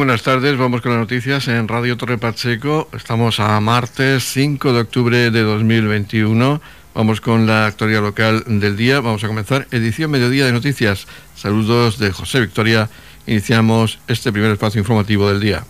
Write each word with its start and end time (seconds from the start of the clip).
Buenas 0.00 0.22
tardes, 0.22 0.56
vamos 0.56 0.80
con 0.80 0.92
las 0.92 1.00
noticias 1.02 1.46
en 1.48 1.68
Radio 1.68 1.94
Torre 1.98 2.16
Pacheco. 2.16 2.88
Estamos 2.94 3.38
a 3.38 3.60
martes 3.60 4.24
5 4.32 4.72
de 4.72 4.80
octubre 4.80 5.30
de 5.30 5.42
2021. 5.42 6.62
Vamos 6.94 7.20
con 7.20 7.46
la 7.46 7.66
actualidad 7.66 8.00
local 8.00 8.42
del 8.46 8.78
día. 8.78 9.00
Vamos 9.00 9.22
a 9.24 9.26
comenzar 9.26 9.66
edición 9.72 10.10
mediodía 10.10 10.46
de 10.46 10.52
noticias. 10.52 11.06
Saludos 11.36 11.98
de 11.98 12.12
José 12.12 12.40
Victoria. 12.40 12.88
Iniciamos 13.26 13.98
este 14.08 14.32
primer 14.32 14.52
espacio 14.52 14.78
informativo 14.78 15.28
del 15.28 15.40
día. 15.40 15.64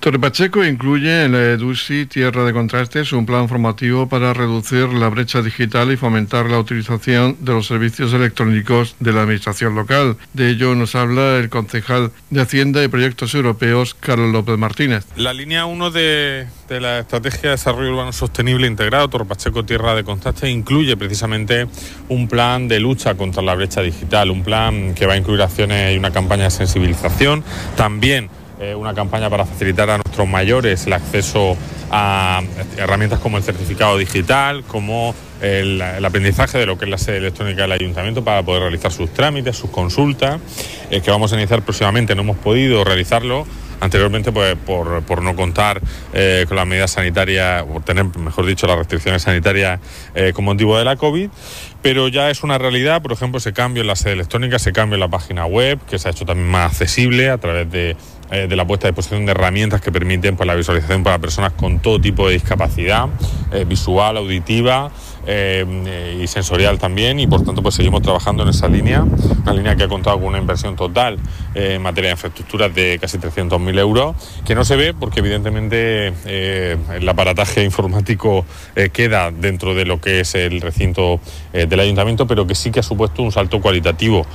Torre 0.00 0.18
Pacheco 0.18 0.64
incluye 0.64 1.24
en 1.24 1.32
la 1.32 1.42
EDUSI 1.42 2.06
Tierra 2.06 2.44
de 2.44 2.54
Contrastes 2.54 3.12
un 3.12 3.26
plan 3.26 3.50
formativo 3.50 4.08
para 4.08 4.32
reducir 4.32 4.88
la 4.88 5.10
brecha 5.10 5.42
digital 5.42 5.92
y 5.92 5.98
fomentar 5.98 6.46
la 6.48 6.58
utilización 6.58 7.36
de 7.40 7.52
los 7.52 7.66
servicios 7.66 8.14
electrónicos 8.14 8.96
de 8.98 9.12
la 9.12 9.20
Administración 9.20 9.74
local. 9.74 10.16
De 10.32 10.48
ello 10.48 10.74
nos 10.74 10.94
habla 10.94 11.36
el 11.36 11.50
concejal 11.50 12.12
de 12.30 12.40
Hacienda 12.40 12.82
y 12.82 12.88
Proyectos 12.88 13.34
Europeos, 13.34 13.92
Carlos 13.92 14.32
López 14.32 14.56
Martínez. 14.56 15.04
La 15.16 15.34
línea 15.34 15.66
1 15.66 15.90
de, 15.90 16.46
de, 16.66 16.80
la 16.80 17.00
Estrategia 17.00 17.42
de 17.42 17.50
Desarrollo 17.50 17.90
Urbano 17.90 18.14
Sostenible 18.14 18.66
Integrado 18.66 19.06
Torre 19.08 19.26
Pacheco 19.26 19.66
Tierra 19.66 19.94
de 19.94 20.02
Contrastes 20.02 20.48
incluye 20.48 20.96
precisamente 20.96 21.66
un 22.08 22.26
plan 22.26 22.68
de 22.68 22.80
lucha 22.80 23.16
contra 23.18 23.42
la 23.42 23.54
brecha 23.54 23.82
digital, 23.82 24.30
un 24.30 24.44
plan 24.44 24.94
que 24.94 25.04
va 25.04 25.12
a 25.12 25.16
incluir 25.18 25.42
acciones 25.42 25.94
y 25.94 25.98
una 25.98 26.10
campaña 26.10 26.44
de 26.44 26.52
sensibilización. 26.52 27.44
También 27.76 28.30
eh, 28.60 28.74
una 28.74 28.92
campaña 28.92 29.30
para 29.30 29.46
facilitar 29.46 29.88
a 29.88 29.96
nuestros 29.96 30.28
mayores 30.28 30.86
el 30.86 30.92
acceso 30.92 31.56
a 31.90 32.42
herramientas 32.76 33.18
como 33.18 33.38
el 33.38 33.42
certificado 33.42 33.96
digital, 33.96 34.64
como 34.64 35.14
el, 35.40 35.80
aprendizaje 35.80 36.58
de 36.58 36.66
lo 36.66 36.76
que 36.76 36.84
es 36.84 36.90
la 36.90 36.98
sede 36.98 37.16
electrónica 37.16 37.62
del 37.62 37.72
ayuntamiento 37.72 38.22
para 38.22 38.42
poder 38.42 38.60
realizar 38.60 38.92
sus 38.92 39.14
trámites, 39.14 39.56
sus 39.56 39.70
consultas, 39.70 40.42
eh, 40.90 41.00
que 41.00 41.10
vamos 41.10 41.32
a 41.32 41.36
iniciar 41.36 41.62
próximamente. 41.62 42.14
No 42.14 42.20
hemos 42.20 42.36
podido 42.36 42.84
realizarlo 42.84 43.46
anteriormente 43.80 44.30
pues, 44.30 44.56
por, 44.56 45.22
no 45.22 45.34
contar 45.34 45.80
eh, 46.12 46.44
con 46.46 46.58
las 46.58 46.66
medidas 46.66 46.90
sanitarias, 46.90 47.62
por 47.62 47.82
tener, 47.82 48.04
mejor 48.18 48.44
dicho, 48.44 48.66
las 48.66 48.76
restricciones 48.76 49.22
sanitarias 49.22 49.80
con 50.34 50.44
motivo 50.44 50.76
de 50.76 50.84
la 50.84 50.96
COVID, 50.96 51.30
pero 51.82 52.08
ya 52.08 52.30
es 52.30 52.42
una 52.42 52.58
realidad, 52.58 53.02
por 53.02 53.12
ejemplo, 53.12 53.38
ese 53.38 53.52
cambio 53.52 53.80
en 53.80 53.86
la 53.86 53.96
sede 53.96 54.12
electrónica, 54.12 54.56
ese 54.56 54.72
cambio 54.72 54.94
en 54.94 55.00
la 55.00 55.08
página 55.08 55.46
web, 55.46 55.78
que 55.88 55.98
se 55.98 56.08
ha 56.08 56.10
hecho 56.10 56.24
también 56.24 56.48
más 56.48 56.72
accesible 56.72 57.30
a 57.30 57.38
través 57.38 57.70
de 57.70 57.96
eh, 58.32 58.46
de 58.46 58.54
la 58.54 58.64
puesta 58.64 58.86
a 58.86 58.90
disposición 58.92 59.26
de 59.26 59.32
herramientas 59.32 59.80
que 59.80 59.90
permiten 59.90 60.36
pues, 60.36 60.46
la 60.46 60.54
visualización 60.54 61.02
para 61.02 61.18
personas 61.18 61.52
con 61.54 61.80
todo 61.80 62.00
tipo 62.00 62.28
de 62.28 62.34
discapacidad, 62.34 63.08
eh, 63.50 63.64
visual, 63.64 64.16
auditiva 64.18 64.92
eh, 65.26 66.20
y 66.22 66.26
sensorial 66.26 66.78
también, 66.78 67.18
y 67.18 67.26
por 67.26 67.42
tanto 67.44 67.62
pues 67.62 67.74
seguimos 67.74 68.02
trabajando 68.02 68.42
en 68.44 68.50
esa 68.50 68.68
línea, 68.68 69.02
una 69.02 69.52
línea 69.52 69.76
que 69.76 69.84
ha 69.84 69.88
contado 69.88 70.18
con 70.18 70.28
una 70.28 70.38
inversión 70.38 70.76
total 70.76 71.18
en 71.54 71.82
materia 71.82 72.08
de 72.08 72.12
infraestructuras 72.12 72.74
de 72.74 72.98
casi 73.00 73.18
300.000 73.18 73.78
euros, 73.78 74.16
que 74.44 74.54
no 74.54 74.64
se 74.64 74.76
ve 74.76 74.94
porque 74.94 75.20
evidentemente 75.20 76.12
el 76.94 77.08
aparataje 77.08 77.64
informático 77.64 78.44
queda 78.92 79.30
dentro 79.30 79.74
de 79.74 79.84
lo 79.84 80.00
que 80.00 80.20
es 80.20 80.34
el 80.34 80.60
recinto 80.60 81.20
del 81.52 81.80
ayuntamiento, 81.80 82.26
pero 82.26 82.46
que 82.46 82.54
sí 82.54 82.70
que 82.70 82.80
ha 82.80 82.84
supuesto 82.84 83.22
un 83.22 83.32
salto 83.32 83.60
cualitativo 83.60 84.26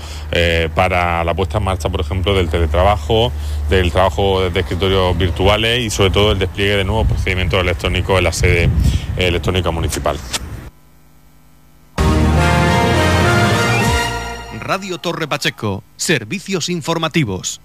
para 0.74 1.24
la 1.24 1.34
puesta 1.34 1.60
en 1.60 1.64
marcha, 1.64 1.90
por 1.90 2.02
ejemplo, 2.02 2.36
del 2.36 2.50
teletrabajo, 2.50 3.32
del 3.70 3.86
el 3.86 3.92
trabajo 3.92 4.50
de 4.50 4.60
escritorios 4.60 5.18
virtuales 5.18 5.80
y 5.80 5.90
sobre 5.90 6.10
todo 6.10 6.32
el 6.32 6.40
despliegue 6.40 6.78
de 6.78 6.84
nuevos 6.84 7.08
procedimientos 7.08 7.60
electrónicos 7.62 8.18
en 8.18 8.24
la 8.24 8.34
sede 8.34 8.70
electrónica 9.18 9.72
municipal. 9.72 10.18
Radio 14.66 14.98
Torre 14.98 15.28
Pacheco, 15.28 15.84
servicios 15.96 16.70
informativos. 16.70 17.62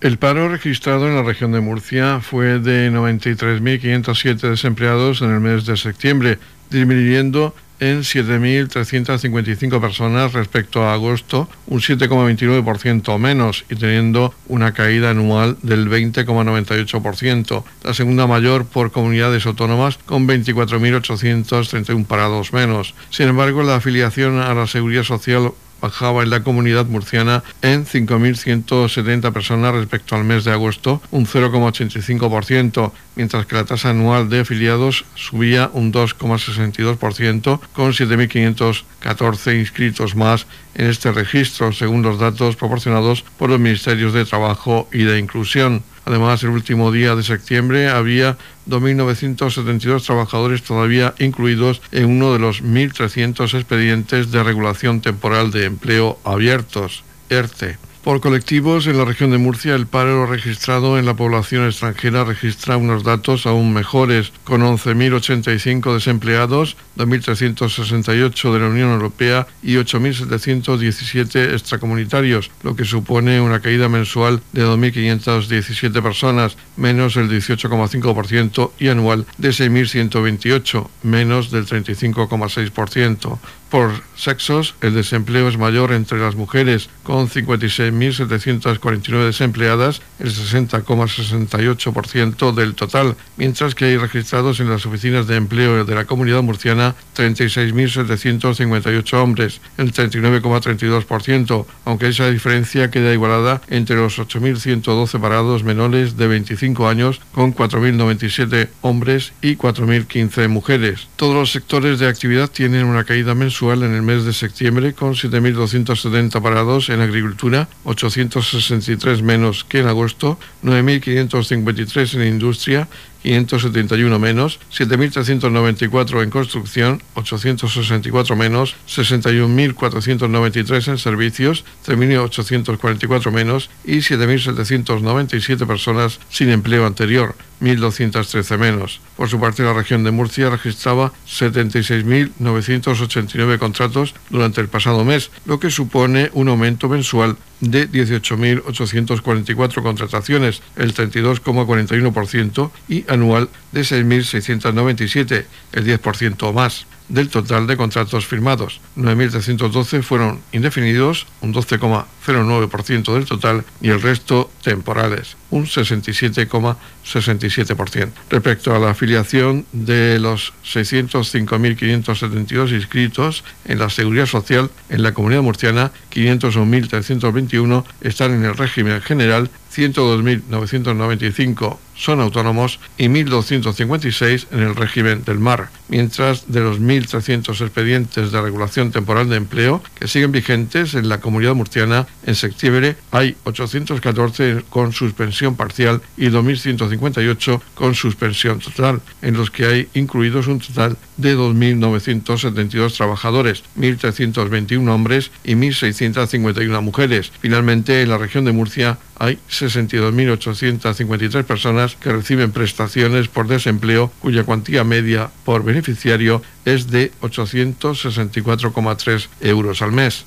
El 0.00 0.16
paro 0.16 0.48
registrado 0.48 1.08
en 1.08 1.16
la 1.16 1.24
región 1.24 1.50
de 1.50 1.60
Murcia 1.60 2.20
fue 2.20 2.60
de 2.60 2.88
93.507 2.92 4.50
desempleados 4.50 5.22
en 5.22 5.30
el 5.32 5.40
mes 5.40 5.66
de 5.66 5.76
septiembre, 5.76 6.38
disminuyendo 6.70 7.52
en 7.80 8.02
7.355 8.02 9.80
personas 9.80 10.34
respecto 10.34 10.84
a 10.84 10.94
agosto, 10.94 11.48
un 11.66 11.80
7,29% 11.80 13.18
menos 13.18 13.64
y 13.68 13.74
teniendo 13.74 14.32
una 14.46 14.72
caída 14.72 15.10
anual 15.10 15.58
del 15.62 15.90
20,98%, 15.90 17.64
la 17.82 17.92
segunda 17.92 18.28
mayor 18.28 18.66
por 18.66 18.92
comunidades 18.92 19.46
autónomas 19.46 19.98
con 19.98 20.28
24.831 20.28 22.06
parados 22.06 22.52
menos. 22.52 22.94
Sin 23.10 23.26
embargo, 23.26 23.64
la 23.64 23.74
afiliación 23.74 24.38
a 24.38 24.54
la 24.54 24.68
Seguridad 24.68 25.02
Social 25.02 25.50
bajaba 25.86 26.22
en 26.24 26.30
la 26.30 26.42
comunidad 26.42 26.86
murciana 26.86 27.44
en 27.62 27.86
5.170 27.86 29.32
personas 29.32 29.72
respecto 29.72 30.16
al 30.16 30.24
mes 30.24 30.44
de 30.44 30.50
agosto, 30.50 31.00
un 31.12 31.26
0,85%, 31.26 32.92
mientras 33.14 33.46
que 33.46 33.54
la 33.54 33.64
tasa 33.64 33.90
anual 33.90 34.28
de 34.28 34.40
afiliados 34.40 35.04
subía 35.14 35.70
un 35.72 35.92
2,62% 35.92 37.60
con 37.72 37.92
7.514 37.92 39.58
inscritos 39.58 40.16
más 40.16 40.46
en 40.74 40.86
este 40.86 41.12
registro, 41.12 41.72
según 41.72 42.02
los 42.02 42.18
datos 42.18 42.56
proporcionados 42.56 43.22
por 43.38 43.48
los 43.50 43.60
Ministerios 43.60 44.12
de 44.12 44.24
Trabajo 44.24 44.88
y 44.92 45.04
de 45.04 45.18
Inclusión. 45.18 45.82
Además, 46.06 46.40
el 46.44 46.50
último 46.50 46.92
día 46.92 47.16
de 47.16 47.24
septiembre 47.24 47.88
había 47.88 48.38
2.972 48.68 50.06
trabajadores 50.06 50.62
todavía 50.62 51.14
incluidos 51.18 51.82
en 51.90 52.06
uno 52.06 52.32
de 52.32 52.38
los 52.38 52.62
1.300 52.62 53.52
expedientes 53.54 54.30
de 54.30 54.42
regulación 54.44 55.00
temporal 55.00 55.50
de 55.50 55.64
empleo 55.64 56.20
abiertos, 56.22 57.02
ERTE. 57.28 57.76
Por 58.06 58.20
colectivos, 58.20 58.86
en 58.86 58.98
la 58.98 59.04
región 59.04 59.32
de 59.32 59.38
Murcia, 59.38 59.74
el 59.74 59.88
paro 59.88 60.26
registrado 60.26 60.96
en 60.96 61.06
la 61.06 61.14
población 61.14 61.66
extranjera 61.66 62.22
registra 62.22 62.76
unos 62.76 63.02
datos 63.02 63.46
aún 63.46 63.74
mejores, 63.74 64.32
con 64.44 64.60
11.085 64.60 65.92
desempleados, 65.92 66.76
2.368 66.96 68.52
de 68.52 68.60
la 68.60 68.68
Unión 68.68 68.92
Europea 68.92 69.48
y 69.60 69.74
8.717 69.74 71.52
extracomunitarios, 71.52 72.52
lo 72.62 72.76
que 72.76 72.84
supone 72.84 73.40
una 73.40 73.58
caída 73.58 73.88
mensual 73.88 74.40
de 74.52 74.64
2.517 74.64 76.00
personas, 76.00 76.56
menos 76.76 77.16
el 77.16 77.28
18,5% 77.28 78.70
y 78.78 78.86
anual 78.86 79.26
de 79.36 79.48
6.128, 79.48 80.88
menos 81.02 81.50
del 81.50 81.66
35,6%. 81.66 83.38
Por 83.70 83.92
sexos, 84.14 84.74
el 84.80 84.94
desempleo 84.94 85.48
es 85.48 85.58
mayor 85.58 85.92
entre 85.92 86.20
las 86.20 86.36
mujeres, 86.36 86.88
con 87.02 87.28
56.749 87.28 89.24
desempleadas, 89.24 90.02
el 90.20 90.30
60,68% 90.30 92.54
del 92.54 92.76
total, 92.76 93.16
mientras 93.36 93.74
que 93.74 93.86
hay 93.86 93.96
registrados 93.96 94.60
en 94.60 94.70
las 94.70 94.86
oficinas 94.86 95.26
de 95.26 95.34
empleo 95.34 95.84
de 95.84 95.94
la 95.96 96.04
comunidad 96.04 96.42
murciana 96.42 96.94
36.758 97.16 99.14
hombres, 99.14 99.60
el 99.78 99.92
39,32%, 99.92 101.66
aunque 101.84 102.06
esa 102.08 102.30
diferencia 102.30 102.92
queda 102.92 103.12
igualada 103.12 103.62
entre 103.66 103.96
los 103.96 104.20
8.112 104.20 105.20
parados 105.20 105.64
menores 105.64 106.16
de 106.16 106.28
25 106.28 106.88
años, 106.88 107.20
con 107.32 107.52
4.097 107.52 108.68
hombres 108.82 109.32
y 109.42 109.56
4.015 109.56 110.48
mujeres. 110.48 111.08
Todos 111.16 111.34
los 111.34 111.50
sectores 111.50 111.98
de 111.98 112.06
actividad 112.06 112.48
tienen 112.48 112.86
una 112.86 113.02
caída 113.02 113.34
mensual 113.34 113.55
en 113.62 113.94
el 113.94 114.02
mes 114.02 114.24
de 114.24 114.34
septiembre 114.34 114.92
con 114.92 115.14
7.270 115.14 116.42
parados 116.42 116.90
en 116.90 117.00
agricultura, 117.00 117.68
863 117.84 119.22
menos 119.22 119.64
que 119.64 119.78
en 119.78 119.86
agosto, 119.86 120.38
9.553 120.62 122.20
en 122.20 122.28
industria 122.28 122.86
571 123.26 124.18
menos, 124.20 124.60
7.394 124.70 126.22
en 126.22 126.30
construcción, 126.30 127.02
864 127.14 128.36
menos, 128.36 128.76
61.493 128.86 130.88
en 130.88 130.98
servicios, 130.98 131.64
3.844 131.84 133.32
menos 133.32 133.68
y 133.84 133.96
7.797 133.96 135.66
personas 135.66 136.20
sin 136.28 136.50
empleo 136.50 136.86
anterior, 136.86 137.34
1.213 137.60 138.58
menos. 138.58 139.00
Por 139.16 139.28
su 139.28 139.40
parte, 139.40 139.64
la 139.64 139.72
región 139.72 140.04
de 140.04 140.12
Murcia 140.12 140.48
registraba 140.48 141.12
76.989 141.26 143.58
contratos 143.58 144.14
durante 144.30 144.60
el 144.60 144.68
pasado 144.68 145.04
mes, 145.04 145.32
lo 145.46 145.58
que 145.58 145.70
supone 145.70 146.30
un 146.32 146.46
aumento 146.48 146.88
mensual 146.88 147.36
de 147.60 147.90
18.844 147.90 149.82
contrataciones, 149.82 150.62
el 150.76 150.94
32,41%, 150.94 152.70
y 152.88 153.04
anual 153.16 153.48
de 153.72 153.82
6.697, 153.82 155.44
el 155.72 155.84
10% 155.84 156.52
más. 156.52 156.86
del 157.08 157.28
total 157.28 157.66
de 157.66 157.76
contratos 157.76 158.24
firmados. 158.26 158.80
9.312 158.96 160.02
fueron 160.02 160.40
indefinidos, 160.52 161.26
un 161.40 161.52
12,09% 161.54 163.14
del 163.14 163.24
total, 163.26 163.64
y 163.80 163.88
el 163.90 164.02
resto 164.02 164.50
temporales, 164.62 165.36
un 165.50 165.66
67,67%. 165.66 168.10
Respecto 168.30 168.74
a 168.74 168.80
la 168.80 168.90
afiliación 168.90 169.64
de 169.72 170.18
los 170.18 170.52
605.572 170.64 172.72
inscritos 172.72 173.44
en 173.66 173.78
la 173.78 173.88
Seguridad 173.88 174.26
Social 174.26 174.68
en 174.88 175.04
la 175.04 175.14
Comunidad 175.14 175.42
Murciana, 175.42 175.92
501.321 176.12 177.84
están 178.00 178.32
en 178.32 178.44
el 178.44 178.56
régimen 178.56 179.00
general 179.00 179.48
102.995 179.76 181.78
son 181.94 182.20
autónomos 182.20 182.80
y 182.98 183.08
1.256 183.08 184.48
en 184.50 184.60
el 184.60 184.76
régimen 184.76 185.24
del 185.24 185.38
mar, 185.38 185.70
mientras 185.88 186.52
de 186.52 186.60
los 186.60 186.78
1.300 186.80 187.60
expedientes 187.60 188.32
de 188.32 188.40
regulación 188.40 188.92
temporal 188.92 189.28
de 189.28 189.36
empleo 189.36 189.82
que 189.98 190.08
siguen 190.08 190.32
vigentes 190.32 190.94
en 190.94 191.08
la 191.08 191.20
comunidad 191.20 191.54
murciana, 191.54 192.06
en 192.24 192.34
septiembre 192.34 192.96
hay 193.10 193.36
814 193.44 194.64
con 194.68 194.92
suspensión 194.92 195.56
parcial 195.56 196.02
y 196.16 196.26
2.158 196.26 197.60
con 197.74 197.94
suspensión 197.94 198.60
total, 198.60 199.00
en 199.22 199.36
los 199.36 199.50
que 199.50 199.66
hay 199.66 199.88
incluidos 199.94 200.46
un 200.46 200.60
total 200.60 200.96
de 201.16 201.36
2.972 201.36 202.96
trabajadores, 202.96 203.64
1.321 203.78 204.88
hombres 204.88 205.30
y 205.44 205.54
1.651 205.54 206.82
mujeres. 206.82 207.30
Finalmente, 207.40 208.02
en 208.02 208.10
la 208.10 208.18
región 208.18 208.44
de 208.44 208.52
Murcia 208.52 208.98
hay 209.18 209.38
62.853 209.50 211.44
personas 211.44 211.96
que 211.96 212.12
reciben 212.12 212.52
prestaciones 212.52 213.28
por 213.28 213.48
desempleo 213.48 214.12
cuya 214.20 214.44
cuantía 214.44 214.84
media 214.84 215.30
por 215.44 215.64
beneficiario 215.64 216.42
es 216.64 216.90
de 216.90 217.10
864,3 217.22 219.28
euros 219.40 219.82
al 219.82 219.92
mes. 219.92 220.24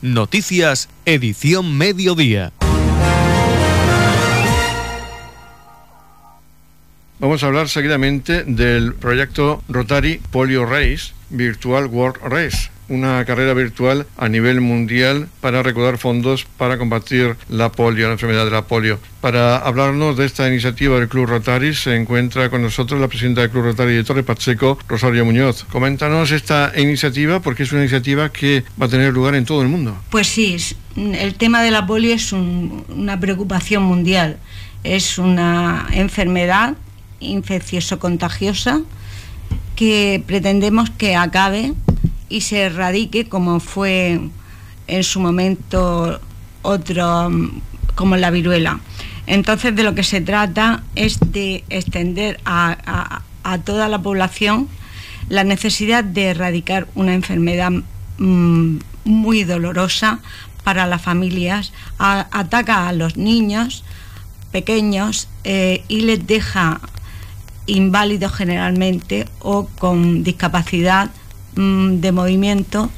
Noticias, 0.00 0.88
edición 1.04 1.76
mediodía. 1.76 2.52
Vamos 7.20 7.42
a 7.42 7.46
hablar 7.46 7.68
seguidamente 7.68 8.44
del 8.44 8.94
proyecto 8.94 9.62
Rotary 9.68 10.20
Polio 10.30 10.64
Race, 10.64 11.12
Virtual 11.30 11.86
World 11.86 12.18
Race 12.22 12.70
una 12.88 13.24
carrera 13.24 13.54
virtual 13.54 14.06
a 14.16 14.28
nivel 14.28 14.60
mundial 14.60 15.28
para 15.40 15.62
recaudar 15.62 15.98
fondos 15.98 16.46
para 16.56 16.78
combatir 16.78 17.36
la 17.48 17.70
polio, 17.70 18.06
la 18.06 18.14
enfermedad 18.14 18.44
de 18.44 18.50
la 18.50 18.62
polio. 18.62 18.98
Para 19.20 19.58
hablarnos 19.58 20.16
de 20.16 20.26
esta 20.26 20.48
iniciativa 20.48 20.98
del 20.98 21.08
Club 21.08 21.26
Rotary 21.26 21.74
se 21.74 21.94
encuentra 21.96 22.50
con 22.50 22.62
nosotros 22.62 23.00
la 23.00 23.08
presidenta 23.08 23.42
del 23.42 23.50
Club 23.50 23.64
Rotary 23.64 23.94
de 23.94 24.04
Torre 24.04 24.22
Pacheco, 24.22 24.78
Rosario 24.88 25.24
Muñoz. 25.24 25.64
Coméntanos 25.70 26.30
esta 26.30 26.72
iniciativa 26.76 27.40
porque 27.40 27.64
es 27.64 27.72
una 27.72 27.82
iniciativa 27.82 28.30
que 28.30 28.64
va 28.80 28.86
a 28.86 28.88
tener 28.88 29.12
lugar 29.12 29.34
en 29.34 29.44
todo 29.44 29.62
el 29.62 29.68
mundo. 29.68 29.96
Pues 30.10 30.26
sí, 30.26 30.56
el 30.96 31.34
tema 31.34 31.62
de 31.62 31.70
la 31.70 31.86
polio 31.86 32.14
es 32.14 32.32
una 32.32 33.20
preocupación 33.20 33.82
mundial. 33.82 34.38
Es 34.84 35.18
una 35.18 35.88
enfermedad 35.92 36.76
infeccioso-contagiosa 37.20 38.82
que 39.76 40.22
pretendemos 40.26 40.90
que 40.90 41.16
acabe 41.16 41.74
y 42.28 42.42
se 42.42 42.62
erradique 42.62 43.28
como 43.28 43.60
fue 43.60 44.20
en 44.86 45.04
su 45.04 45.20
momento 45.20 46.20
otro 46.62 47.30
como 47.94 48.16
la 48.16 48.30
viruela. 48.30 48.80
Entonces 49.26 49.74
de 49.74 49.82
lo 49.82 49.94
que 49.94 50.04
se 50.04 50.20
trata 50.20 50.82
es 50.94 51.18
de 51.20 51.64
extender 51.68 52.40
a, 52.44 53.22
toda 53.64 53.88
la 53.88 54.00
población 54.00 54.68
la 55.28 55.44
necesidad 55.44 56.04
de 56.04 56.26
erradicar 56.26 56.86
una 56.94 57.14
enfermedad 57.14 57.70
mm, 58.18 58.78
muy 59.04 59.44
dolorosa 59.44 60.20
para 60.64 60.86
las 60.86 61.00
familias, 61.00 61.72
ataca 61.98 62.88
a 62.88 62.92
los 62.92 63.16
niños 63.16 63.84
pequeños 64.52 65.28
eh, 65.44 65.82
y 65.88 66.02
les 66.02 66.26
deja 66.26 66.80
inválidos 67.68 68.32
generalmente 68.32 69.26
o 69.40 69.68
con 69.78 70.24
discapacidad 70.24 71.10
Mm, 71.58 72.00
de 72.00 72.12
movimiento 72.12 72.88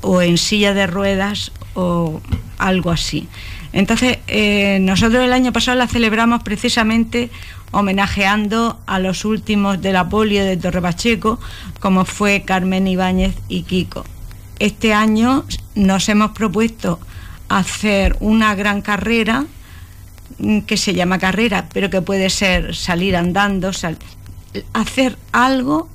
o 0.00 0.22
en 0.22 0.38
silla 0.38 0.72
de 0.72 0.86
ruedas 0.86 1.52
o 1.74 2.22
algo 2.56 2.90
así. 2.90 3.28
Entonces, 3.74 4.20
eh, 4.26 4.78
nosotros 4.80 5.22
el 5.22 5.34
año 5.34 5.52
pasado 5.52 5.76
la 5.76 5.86
celebramos 5.86 6.42
precisamente 6.42 7.28
homenajeando 7.72 8.80
a 8.86 9.00
los 9.00 9.26
últimos 9.26 9.82
de 9.82 9.92
la 9.92 10.08
polio 10.08 10.46
de 10.46 10.56
Torre 10.56 10.80
Pacheco, 10.80 11.38
como 11.78 12.06
fue 12.06 12.42
Carmen 12.46 12.88
Ibáñez 12.88 13.34
y 13.50 13.64
Kiko. 13.64 14.06
Este 14.58 14.94
año 14.94 15.44
nos 15.74 16.08
hemos 16.08 16.30
propuesto 16.30 17.00
hacer 17.50 18.16
una 18.20 18.54
gran 18.54 18.80
carrera 18.80 19.44
que 20.66 20.76
se 20.76 20.94
llama 20.94 21.18
carrera, 21.18 21.68
pero 21.72 21.90
que 21.90 22.02
puede 22.02 22.30
ser 22.30 22.74
salir 22.74 23.16
andando, 23.16 23.70
hacer 24.72 25.16
algo 25.32 25.88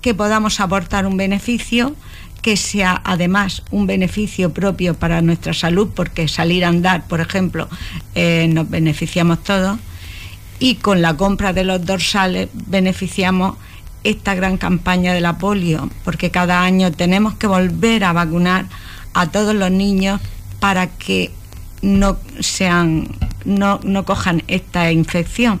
que 0.00 0.14
podamos 0.14 0.60
aportar 0.60 1.06
un 1.06 1.16
beneficio 1.16 1.94
que 2.42 2.56
sea 2.56 3.02
además 3.04 3.62
un 3.70 3.86
beneficio 3.86 4.52
propio 4.54 4.94
para 4.94 5.20
nuestra 5.22 5.52
salud, 5.52 5.88
porque 5.94 6.28
salir 6.28 6.64
a 6.64 6.68
andar, 6.68 7.06
por 7.06 7.20
ejemplo, 7.20 7.68
eh, 8.14 8.48
nos 8.48 8.70
beneficiamos 8.70 9.42
todos, 9.42 9.78
y 10.60 10.76
con 10.76 11.02
la 11.02 11.16
compra 11.16 11.52
de 11.52 11.64
los 11.64 11.84
dorsales 11.84 12.48
beneficiamos 12.52 13.56
esta 14.04 14.34
gran 14.34 14.56
campaña 14.56 15.12
de 15.12 15.20
la 15.20 15.38
polio, 15.38 15.90
porque 16.04 16.30
cada 16.30 16.62
año 16.62 16.92
tenemos 16.92 17.34
que 17.34 17.46
volver 17.46 18.04
a 18.04 18.12
vacunar 18.12 18.66
a 19.14 19.26
todos 19.26 19.54
los 19.54 19.70
niños 19.70 20.20
para 20.60 20.86
que 20.86 21.32
no 21.82 22.16
sean, 22.40 23.08
no, 23.48 24.04
cojan 24.04 24.42
esta 24.46 24.92
infección. 24.92 25.60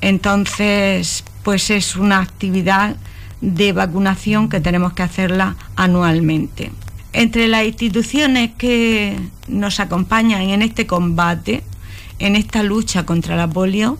Entonces, 0.00 1.24
pues 1.42 1.70
es 1.70 1.96
una 1.96 2.20
actividad 2.20 2.96
de 3.40 3.72
vacunación 3.72 4.48
que 4.48 4.60
tenemos 4.60 4.92
que 4.92 5.02
hacerla 5.02 5.56
anualmente. 5.76 6.72
Entre 7.12 7.48
las 7.48 7.64
instituciones 7.64 8.52
que 8.56 9.18
nos 9.48 9.80
acompañan 9.80 10.42
en 10.42 10.62
este 10.62 10.86
combate, 10.86 11.62
en 12.18 12.36
esta 12.36 12.62
lucha 12.62 13.04
contra 13.04 13.36
la 13.36 13.48
polio, 13.48 13.98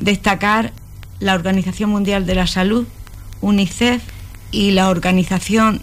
destacar 0.00 0.72
la 1.20 1.34
Organización 1.34 1.90
Mundial 1.90 2.24
de 2.24 2.34
la 2.34 2.46
Salud, 2.46 2.86
UNICEF 3.42 4.02
y 4.50 4.70
la 4.70 4.88
organización, 4.88 5.82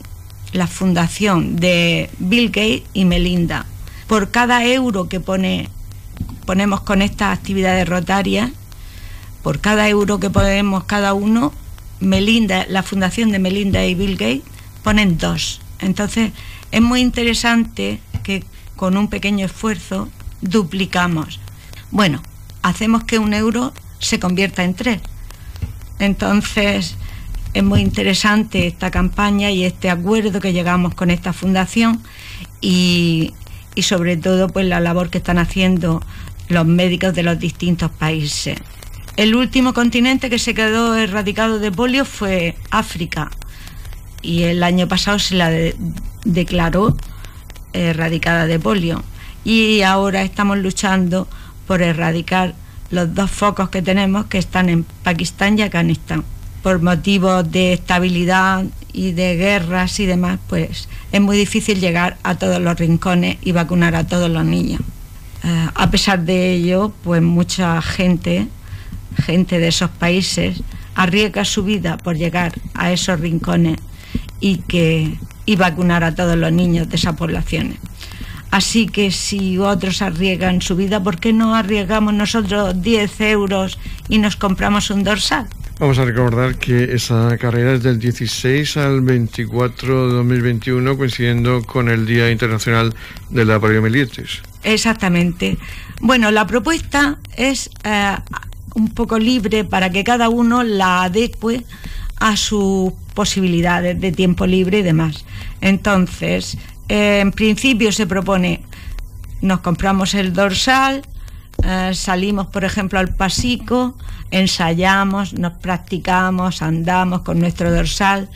la 0.54 0.68
fundación 0.68 1.58
de 1.58 2.10
Bill 2.18 2.48
Gates 2.48 2.84
y 2.94 3.06
Melinda. 3.06 3.66
Por 4.08 4.32
cada 4.32 4.66
euro 4.66 5.08
que 5.08 5.20
pone, 5.20 5.70
ponemos 6.50 6.82
con 6.82 7.04
estas 7.04 7.38
actividades 7.38 7.88
rotarias, 7.88 8.50
por 9.44 9.60
cada 9.60 9.88
euro 9.88 10.20
que 10.20 10.32
ponemos 10.32 10.84
cada 10.86 11.14
uno, 11.14 11.54
Melinda, 12.00 12.66
la 12.68 12.82
fundación 12.82 13.32
de 13.32 13.38
Melinda 13.38 13.86
y 13.86 13.94
Bill 13.94 14.18
Gates 14.18 14.42
ponen 14.84 15.20
dos. 15.20 15.62
Entonces 15.78 16.32
es 16.72 16.82
muy 16.82 17.02
interesante 17.02 18.02
que 18.24 18.44
con 18.76 18.98
un 18.98 19.10
pequeño 19.10 19.46
esfuerzo 19.46 20.10
duplicamos. 20.42 21.40
Bueno, 21.92 22.24
hacemos 22.64 23.04
que 23.04 23.20
un 23.20 23.36
euro 23.36 23.72
se 24.00 24.20
convierta 24.20 24.64
en 24.64 24.74
tres. 24.74 25.02
Entonces 26.00 26.96
es 27.54 27.64
muy 27.64 27.82
interesante 27.82 28.66
esta 28.66 28.90
campaña 28.90 29.52
y 29.52 29.66
este 29.66 29.92
acuerdo 29.92 30.40
que 30.40 30.52
llegamos 30.52 30.96
con 30.96 31.12
esta 31.12 31.32
fundación 31.32 32.02
y, 32.60 33.36
y 33.76 33.84
sobre 33.84 34.18
todo 34.18 34.48
pues 34.48 34.66
la 34.66 34.80
labor 34.80 35.12
que 35.12 35.20
están 35.20 35.38
haciendo 35.38 36.02
los 36.50 36.66
médicos 36.66 37.14
de 37.14 37.24
los 37.24 37.40
distintos 37.40 37.92
países. 37.92 38.58
El 39.16 39.36
último 39.36 39.74
continente 39.74 40.30
que 40.30 40.40
se 40.40 40.54
quedó 40.54 40.96
erradicado 40.96 41.60
de 41.60 41.72
polio 41.72 42.06
fue 42.06 42.56
África 42.72 43.30
y 44.22 44.44
el 44.44 44.64
año 44.64 44.88
pasado 44.88 45.20
se 45.20 45.36
la 45.36 45.52
declaró 46.26 46.98
erradicada 47.74 48.48
de 48.48 48.60
polio 48.60 49.04
y 49.46 49.82
ahora 49.82 50.24
estamos 50.24 50.58
luchando 50.58 51.28
por 51.68 51.82
erradicar 51.82 52.56
los 52.90 53.14
dos 53.14 53.30
focos 53.30 53.70
que 53.70 53.82
tenemos 53.82 54.26
que 54.26 54.40
están 54.40 54.70
en 54.70 54.84
Pakistán 55.04 55.60
y 55.60 55.62
Afganistán. 55.62 56.24
Por 56.64 56.82
motivos 56.82 57.50
de 57.52 57.74
estabilidad 57.74 58.66
y 58.92 59.12
de 59.12 59.36
guerras 59.36 60.00
y 60.00 60.06
demás, 60.06 60.40
pues 60.50 60.90
es 61.12 61.22
muy 61.22 61.38
difícil 61.38 61.80
llegar 61.80 62.18
a 62.24 62.36
todos 62.36 62.60
los 62.60 62.78
rincones 62.78 63.38
y 63.42 63.52
vacunar 63.52 63.96
a 63.96 64.08
todos 64.08 64.30
los 64.30 64.44
niños. 64.44 64.82
Eh, 65.44 65.68
a 65.74 65.90
pesar 65.90 66.24
de 66.24 66.54
ello, 66.54 66.94
pues 67.04 67.22
mucha 67.22 67.82
gente 67.82 68.48
gente 69.20 69.60
de 69.60 69.68
esos 69.68 69.90
países 69.90 70.62
arriesga 70.96 71.46
su 71.46 71.64
vida 71.64 71.98
por 71.98 72.16
llegar 72.16 72.54
a 72.74 72.92
esos 72.92 73.20
rincones 73.20 73.78
y 74.40 74.58
que 74.58 75.18
y 75.46 75.56
vacunar 75.56 76.04
a 76.04 76.14
todos 76.14 76.38
los 76.38 76.52
niños 76.52 76.90
de 76.90 76.96
esas 76.96 77.16
poblaciones. 77.16 77.80
Así 78.52 78.88
que 78.88 79.12
si 79.12 79.58
otros 79.58 80.02
arriesgan 80.02 80.62
su 80.62 80.76
vida, 80.76 81.02
¿por 81.02 81.20
qué 81.20 81.34
no 81.34 81.56
arriesgamos 81.56 82.14
nosotros 82.14 82.82
10 82.82 83.22
euros 83.22 83.80
y 84.10 84.20
nos 84.20 84.36
compramos 84.36 84.90
un 84.90 85.04
dorsal? 85.04 85.48
Vamos 85.80 85.98
a 85.98 86.06
recordar 86.06 86.58
que 86.58 86.94
esa 86.94 87.38
carrera 87.38 87.74
es 87.74 87.84
del 87.84 88.00
16 88.00 88.78
al 88.78 89.02
24 89.02 90.08
de 90.08 90.14
2021, 90.18 90.98
coincidiendo 90.98 91.64
con 91.64 91.90
el 91.90 92.06
Día 92.06 92.30
Internacional 92.30 92.94
de 93.30 93.46
la 93.46 93.60
Poliomielitis. 93.60 94.42
Exactamente. 94.64 95.58
Bueno, 96.02 96.32
la 96.32 96.46
propuesta 96.46 97.18
es 97.36 97.70
eh, 97.84 98.16
un 98.76 98.90
poco 98.90 99.20
libre 99.20 99.64
para 99.64 99.90
que 99.90 100.04
cada 100.04 100.30
uno 100.30 100.64
la 100.64 101.04
adecue 101.04 101.64
a 102.18 102.36
sus 102.36 102.94
posibilidades 103.14 104.00
de 104.00 104.12
tiempo 104.12 104.46
libre 104.46 104.80
y 104.80 104.82
demás. 104.84 105.26
Entonces, 105.62 106.58
eh, 106.90 107.20
en 107.22 107.32
principio 107.32 107.92
se 107.92 108.08
propone, 108.08 108.62
nos 109.42 109.62
compramos 109.62 110.14
el 110.14 110.34
dorsal, 110.34 111.02
eh, 111.64 111.92
salimos, 111.94 112.48
por 112.48 112.64
ejemplo, 112.64 113.00
al 113.00 113.16
pasico, 113.16 113.98
ensayamos, 114.32 115.34
nos 115.34 115.54
practicamos, 115.54 116.62
andamos 116.62 117.22
con 117.22 117.40
nuestro 117.40 117.72
dorsal 117.72 118.30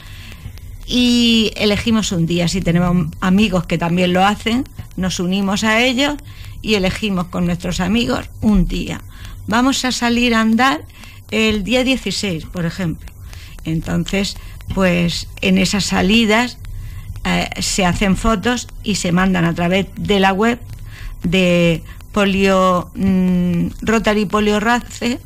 y 0.85 1.51
elegimos 1.55 2.11
un 2.11 2.25
día. 2.25 2.47
Si 2.47 2.61
tenemos 2.61 3.07
amigos 3.21 3.65
que 3.65 3.77
también 3.77 4.13
lo 4.13 4.25
hacen, 4.25 4.67
nos 4.95 5.19
unimos 5.19 5.63
a 5.63 5.81
ellos 5.81 6.15
y 6.61 6.75
elegimos 6.75 7.27
con 7.27 7.45
nuestros 7.45 7.79
amigos 7.79 8.29
un 8.41 8.67
día. 8.67 9.01
Vamos 9.47 9.83
a 9.85 9.91
salir 9.91 10.33
a 10.33 10.41
andar 10.41 10.85
el 11.31 11.63
día 11.63 11.83
16, 11.83 12.45
por 12.45 12.65
ejemplo. 12.65 13.11
Entonces, 13.65 14.37
pues 14.73 15.27
en 15.41 15.57
esas 15.57 15.85
salidas 15.85 16.57
eh, 17.25 17.49
se 17.61 17.85
hacen 17.85 18.17
fotos 18.17 18.67
y 18.83 18.95
se 18.95 19.11
mandan 19.11 19.45
a 19.45 19.53
través 19.53 19.87
de 19.95 20.19
la 20.19 20.33
web 20.33 20.59
de 21.23 21.83
polio 22.11 22.91
mm, 22.95 23.67
Rotary 23.81 24.25
Polio 24.25 24.59
Race 24.59 25.19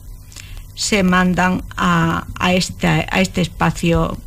se 0.75 1.01
mandan 1.01 1.63
a, 1.75 2.27
a, 2.39 2.53
este, 2.53 2.87
a 2.87 3.19
este 3.19 3.41
espacio 3.41 4.17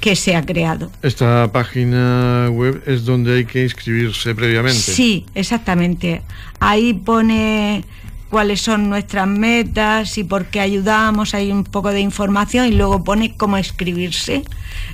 que 0.00 0.14
se 0.16 0.36
ha 0.36 0.44
creado. 0.44 0.90
Esta 1.02 1.50
página 1.52 2.48
web 2.50 2.82
es 2.86 3.04
donde 3.04 3.38
hay 3.38 3.44
que 3.44 3.64
inscribirse 3.64 4.34
previamente. 4.34 4.78
Sí, 4.78 5.26
exactamente. 5.34 6.22
Ahí 6.60 6.94
pone 6.94 7.84
cuáles 8.30 8.60
son 8.60 8.88
nuestras 8.88 9.26
metas 9.26 10.18
y 10.18 10.24
por 10.24 10.46
qué 10.46 10.60
ayudamos, 10.60 11.34
hay 11.34 11.50
un 11.50 11.64
poco 11.64 11.90
de 11.90 12.00
información 12.00 12.66
y 12.66 12.72
luego 12.72 13.02
pone 13.02 13.36
cómo 13.36 13.58
inscribirse. 13.58 14.42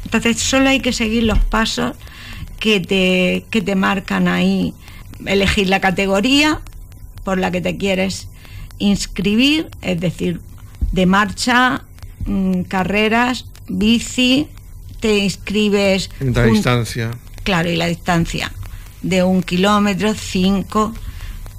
Entonces 0.04 0.38
solo 0.40 0.68
hay 0.68 0.80
que 0.80 0.92
seguir 0.92 1.24
los 1.24 1.38
pasos 1.38 1.96
que 2.58 2.80
te, 2.80 3.44
que 3.50 3.60
te 3.60 3.74
marcan 3.74 4.28
ahí. 4.28 4.74
Elegir 5.26 5.68
la 5.68 5.80
categoría 5.80 6.60
por 7.24 7.38
la 7.38 7.50
que 7.50 7.60
te 7.60 7.76
quieres 7.76 8.28
inscribir, 8.78 9.68
es 9.82 10.00
decir, 10.00 10.40
de 10.92 11.06
marcha, 11.06 11.84
mm, 12.26 12.62
carreras, 12.62 13.46
bici, 13.68 14.48
te 15.04 15.18
inscribes... 15.18 16.08
La 16.18 16.44
distancia. 16.44 17.10
Claro, 17.42 17.68
y 17.68 17.76
la 17.76 17.84
distancia 17.84 18.50
de 19.02 19.22
un 19.22 19.42
kilómetro, 19.42 20.14
cinco 20.14 20.94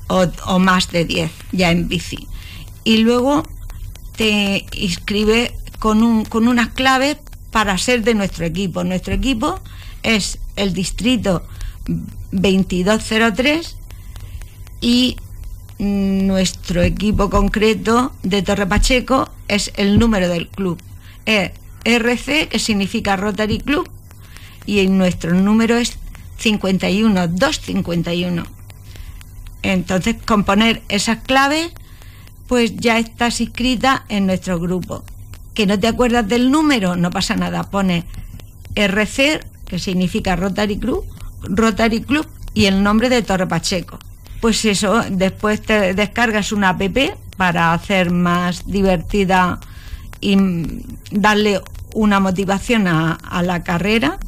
o, 0.08 0.58
más 0.58 0.92
de 0.92 1.06
diez, 1.06 1.32
ya 1.52 1.70
en 1.70 1.88
bici. 1.88 2.28
Y 2.84 2.98
luego 2.98 3.44
te 4.16 4.66
inscribe 4.74 5.54
con, 5.78 6.02
un, 6.02 6.26
con 6.26 6.48
unas 6.48 6.70
claves 6.70 7.18
para 7.52 7.78
ser 7.78 8.04
de 8.04 8.16
nuestro 8.16 8.48
equipo. 8.48 8.84
Nuestro 8.84 9.14
equipo 9.14 9.60
es 10.02 10.40
el 10.56 10.74
distrito 10.74 11.44
2203 12.32 13.78
y 14.82 15.18
nuestro 15.78 16.82
equipo 16.82 17.30
concreto 17.30 18.12
de 18.24 18.42
Torre 18.42 18.66
Pacheco 18.66 19.30
es 19.48 19.72
el 19.76 20.00
número 20.00 20.30
del 20.30 20.48
club. 20.48 20.82
Es 21.28 21.52
RC, 21.86 22.50
que 22.50 22.60
significa 22.60 23.16
Rotary 23.16 23.60
Club, 23.60 23.90
y 24.66 24.86
nuestro 24.88 25.34
número 25.34 25.78
es 25.78 25.98
51, 26.38 27.28
251. 27.30 28.44
Entonces, 29.64 30.16
con 30.26 30.44
poner 30.44 30.82
esas 30.90 31.20
claves, 31.20 31.72
pues 32.48 32.76
ya 32.76 33.00
estás 33.00 33.40
inscrita 33.40 34.06
en 34.10 34.26
nuestro 34.28 34.60
grupo. 34.60 35.04
Que 35.54 35.66
no 35.66 35.80
te 35.80 35.88
acuerdas 35.88 36.28
del 36.28 36.52
número, 36.52 36.96
no 36.96 37.10
pasa 37.12 37.36
nada. 37.36 37.64
Pone 37.64 38.04
RC, 38.76 39.40
que 39.66 39.80
significa 39.80 40.36
Rotary 40.36 40.78
Club, 40.78 41.06
Rotary 41.44 42.02
Club 42.02 42.28
y 42.54 42.66
el 42.66 42.84
nombre 42.84 43.10
de 43.10 43.22
Torre 43.22 43.48
Pacheco 43.48 44.00
pues 44.46 44.64
eso, 44.66 45.02
después 45.10 45.60
te 45.60 45.96
descargas 45.96 46.52
una 46.52 46.70
app 46.70 46.84
para 47.36 47.74
hacer 47.74 48.12
más 48.12 48.68
divertida 48.68 49.60
y 50.22 50.38
darle 51.10 51.62
una 51.96 52.20
motivación 52.20 52.88
a, 52.88 53.18
la 53.42 53.64
carrera 53.64 54.20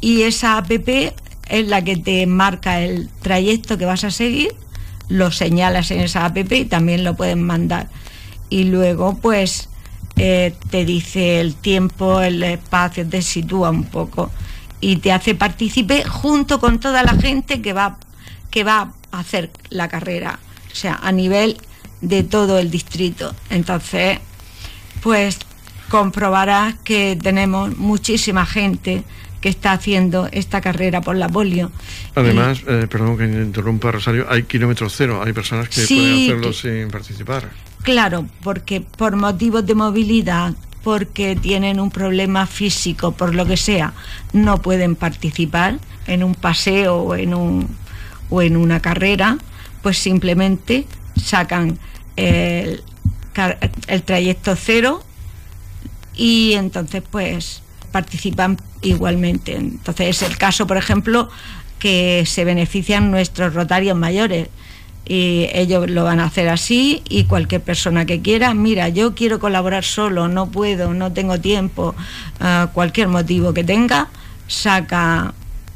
y 0.00 0.22
esa 0.22 0.56
app 0.56 0.70
es 0.70 1.68
la 1.68 1.82
que 1.82 1.96
te 1.96 2.26
marca 2.26 2.80
el 2.80 3.10
trayecto 3.20 3.76
que 3.76 3.84
vas 3.84 4.04
a 4.04 4.10
seguir, 4.10 4.54
lo 5.08 5.30
señalas 5.30 5.90
en 5.90 6.00
esa 6.00 6.24
app 6.24 6.36
y 6.38 6.64
también 6.64 7.04
lo 7.04 7.14
pueden 7.14 7.42
mandar. 7.42 7.88
Y 8.48 8.64
luego 8.64 9.18
pues 9.18 9.68
eh, 10.16 10.54
te 10.70 10.84
dice 10.84 11.40
el 11.40 11.56
tiempo, 11.56 12.20
el 12.20 12.42
espacio, 12.42 13.06
te 13.06 13.22
sitúa 13.22 13.70
un 13.70 13.84
poco 13.84 14.30
y 14.80 14.96
te 14.96 15.12
hace 15.12 15.34
partícipe 15.34 16.04
junto 16.04 16.60
con 16.60 16.78
toda 16.78 17.02
la 17.02 17.14
gente 17.14 17.60
que 17.60 17.72
va 17.72 17.98
que 18.50 18.64
va 18.64 18.92
a 19.10 19.18
hacer 19.18 19.50
la 19.70 19.88
carrera, 19.88 20.38
o 20.70 20.74
sea, 20.74 21.00
a 21.02 21.10
nivel 21.10 21.56
de 22.02 22.22
todo 22.22 22.58
el 22.58 22.70
distrito. 22.70 23.34
Entonces, 23.48 24.18
pues 25.02 25.38
comprobarás 25.92 26.74
que 26.84 27.18
tenemos 27.22 27.76
muchísima 27.76 28.46
gente 28.46 29.04
que 29.42 29.50
está 29.50 29.72
haciendo 29.72 30.26
esta 30.32 30.62
carrera 30.62 31.02
por 31.02 31.16
la 31.16 31.28
polio. 31.28 31.70
Además, 32.14 32.62
eh, 32.66 32.86
perdón 32.88 33.18
que 33.18 33.24
interrumpa 33.24 33.92
Rosario, 33.92 34.24
hay 34.30 34.44
kilómetros 34.44 34.94
cero, 34.96 35.20
hay 35.22 35.34
personas 35.34 35.68
que 35.68 35.82
pueden 35.82 36.14
hacerlo 36.14 36.54
sin 36.54 36.90
participar. 36.90 37.50
Claro, 37.82 38.24
porque 38.42 38.80
por 38.80 39.16
motivos 39.16 39.66
de 39.66 39.74
movilidad, 39.74 40.54
porque 40.82 41.36
tienen 41.36 41.78
un 41.78 41.90
problema 41.90 42.46
físico, 42.46 43.12
por 43.12 43.34
lo 43.34 43.44
que 43.44 43.58
sea, 43.58 43.92
no 44.32 44.62
pueden 44.62 44.96
participar 44.96 45.78
en 46.06 46.24
un 46.24 46.34
paseo 46.34 46.96
o 46.96 47.16
en 47.16 47.34
un 47.34 47.68
o 48.30 48.40
en 48.40 48.56
una 48.56 48.80
carrera, 48.80 49.36
pues 49.82 49.98
simplemente 49.98 50.86
sacan 51.22 51.78
el, 52.16 52.82
el 53.88 54.02
trayecto 54.04 54.56
cero 54.56 55.04
y 56.16 56.52
entonces 56.54 57.02
pues 57.10 57.62
participan 57.90 58.58
igualmente. 58.80 59.54
Entonces 59.54 60.22
es 60.22 60.30
el 60.30 60.36
caso, 60.38 60.66
por 60.66 60.76
ejemplo, 60.76 61.28
que 61.78 62.24
se 62.26 62.44
benefician 62.44 63.10
nuestros 63.10 63.54
rotarios 63.54 63.96
mayores 63.96 64.48
y 65.04 65.48
ellos 65.52 65.90
lo 65.90 66.04
van 66.04 66.20
a 66.20 66.26
hacer 66.26 66.48
así 66.48 67.02
y 67.08 67.24
cualquier 67.24 67.60
persona 67.60 68.06
que 68.06 68.22
quiera, 68.22 68.54
mira, 68.54 68.88
yo 68.88 69.14
quiero 69.14 69.40
colaborar 69.40 69.84
solo, 69.84 70.28
no 70.28 70.50
puedo, 70.50 70.94
no 70.94 71.12
tengo 71.12 71.40
tiempo, 71.40 71.94
ah, 72.40 72.70
cualquier 72.72 73.08
motivo 73.08 73.52
que 73.52 73.64
tenga, 73.64 74.08
saca 74.46 75.34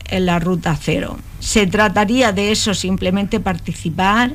en 0.09 0.27
la 0.27 0.39
ruta 0.39 0.79
cero 0.81 1.19
se 1.47 1.67
trataría 1.67 2.33
de 2.33 2.51
eso, 2.51 2.75
simplemente 2.75 3.41
participar 3.41 4.35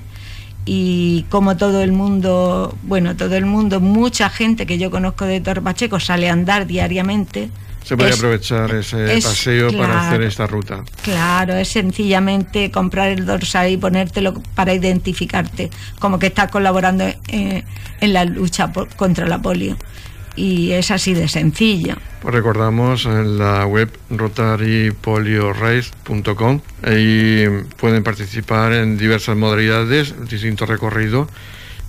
y 0.66 1.26
como 1.30 1.58
todo 1.58 1.82
el 1.82 1.92
mundo, 1.92 2.78
bueno, 2.84 3.16
todo 3.16 3.36
el 3.36 3.46
mundo, 3.46 3.80
mucha 3.80 4.30
gente 4.30 4.66
que 4.66 4.78
yo 4.78 4.92
conozco 4.92 5.26
de 5.26 5.42
Torre 5.42 5.62
Pacheco 5.62 6.00
sale 6.00 6.30
a 6.30 6.34
andar 6.34 6.68
diariamente. 6.68 7.50
Se 7.84 7.98
puede 7.98 8.14
aprovechar 8.14 8.74
ese 8.76 9.20
paseo 9.24 9.76
para 9.76 10.08
hacer 10.08 10.22
esta 10.22 10.46
ruta. 10.46 10.84
Claro, 11.02 11.56
es 11.56 11.70
sencillamente 11.70 12.70
comprar 12.70 13.10
el 13.10 13.26
dorsal 13.26 13.72
y 13.72 13.78
ponértelo 13.78 14.36
para 14.54 14.74
identificarte, 14.74 15.72
como 16.00 16.20
que 16.20 16.28
estás 16.28 16.52
colaborando 16.52 17.06
en, 17.28 17.64
la 18.02 18.26
lucha 18.26 18.72
contra 18.96 19.28
la 19.28 19.42
polio 19.42 19.78
y 20.36 20.72
es 20.72 20.92
así 20.92 21.14
de 21.14 21.28
sencillo. 21.28 21.96
Pues 22.22 22.34
recordamos 22.34 23.06
en 23.06 23.38
la 23.38 23.66
web 23.66 23.92
rotarypoliorace.com 24.10 26.62
y 26.88 27.48
pueden 27.78 28.04
participar 28.04 28.72
en 28.74 28.98
diversas 28.98 29.36
modalidades, 29.36 30.16
distintos 30.30 30.70
recorridos 30.70 31.28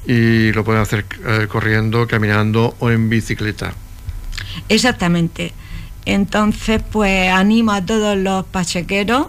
y 0.06 0.52
lo 0.52 0.64
pueden 0.64 0.82
hacer 0.82 1.06
eh, 1.26 1.46
corriendo, 1.48 2.06
caminando 2.06 2.74
o 2.78 2.90
en 2.90 3.08
bicicleta. 3.08 3.72
Exactamente. 4.68 5.52
Entonces, 6.04 6.82
pues 6.90 7.30
animo 7.30 7.72
a 7.72 7.84
todos 7.84 8.16
los 8.16 8.44
pachequeros, 8.46 9.28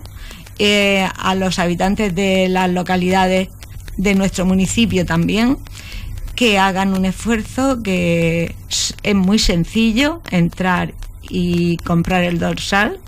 eh, 0.59 1.07
a 1.15 1.35
los 1.35 1.59
habitantes 1.59 2.15
de 2.15 2.47
las 2.49 2.69
localidades 2.69 3.49
de 3.97 4.15
nuestro 4.15 4.45
municipio 4.45 5.05
también, 5.05 5.57
que 6.35 6.59
hagan 6.59 6.93
un 6.93 7.05
esfuerzo, 7.05 7.81
que 7.83 8.55
es 9.03 9.15
muy 9.15 9.39
sencillo 9.39 10.21
entrar 10.31 10.93
y 11.21 11.77
comprar 11.77 12.23
el 12.23 12.39
dorsal 12.39 12.99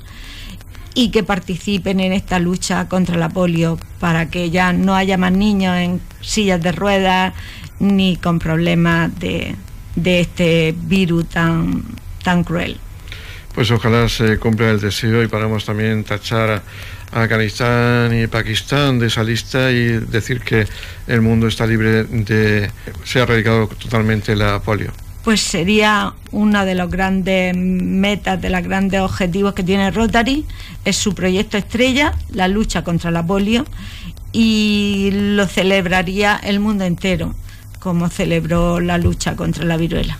y 0.93 1.09
que 1.09 1.23
participen 1.23 1.99
en 1.99 2.13
esta 2.13 2.39
lucha 2.39 2.87
contra 2.87 3.17
la 3.17 3.29
polio 3.29 3.77
para 3.99 4.29
que 4.29 4.49
ya 4.49 4.73
no 4.73 4.95
haya 4.95 5.17
más 5.17 5.33
niños 5.33 5.75
en 5.77 6.01
sillas 6.21 6.61
de 6.61 6.71
ruedas 6.71 7.33
ni 7.79 8.15
con 8.15 8.39
problemas 8.39 9.17
de, 9.19 9.55
de 9.95 10.21
este 10.21 10.73
virus 10.77 11.27
tan, 11.27 11.83
tan 12.23 12.43
cruel. 12.43 12.77
Pues 13.55 13.71
ojalá 13.71 14.09
se 14.09 14.37
cumpla 14.37 14.69
el 14.69 14.81
deseo 14.81 15.23
y 15.23 15.27
podamos 15.27 15.65
también 15.65 16.03
tachar 16.03 16.61
a 17.11 17.21
Afganistán 17.23 18.13
y 18.13 18.27
Pakistán 18.27 18.99
de 18.99 19.07
esa 19.07 19.23
lista 19.23 19.71
y 19.71 19.97
decir 19.97 20.41
que 20.41 20.67
el 21.07 21.21
mundo 21.21 21.47
está 21.47 21.65
libre 21.65 22.03
de... 22.03 22.69
se 23.05 23.19
ha 23.19 23.23
erradicado 23.23 23.67
totalmente 23.67 24.35
la 24.35 24.59
polio 24.59 24.91
pues 25.25 25.41
sería 25.41 26.13
una 26.31 26.65
de 26.65 26.75
los 26.75 26.91
grandes 26.91 27.57
metas, 27.57 28.39
de 28.39 28.51
los 28.51 28.61
grandes 28.61 29.01
objetivos 29.01 29.55
que 29.55 29.63
tiene 29.63 29.89
Rotary, 29.89 30.45
es 30.85 30.97
su 30.97 31.15
proyecto 31.15 31.57
estrella, 31.57 32.13
la 32.29 32.47
lucha 32.47 32.83
contra 32.83 33.09
la 33.09 33.25
polio, 33.25 33.65
y 34.31 35.09
lo 35.11 35.47
celebraría 35.47 36.35
el 36.35 36.59
mundo 36.59 36.83
entero, 36.83 37.33
como 37.79 38.09
celebró 38.09 38.79
la 38.79 38.99
lucha 38.99 39.35
contra 39.35 39.65
la 39.65 39.77
viruela. 39.77 40.19